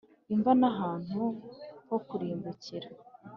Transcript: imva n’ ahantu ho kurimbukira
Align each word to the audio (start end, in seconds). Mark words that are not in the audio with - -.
imva 0.33 0.51
n’ 0.59 0.63
ahantu 0.71 1.21
ho 1.87 1.97
kurimbukira 2.07 2.87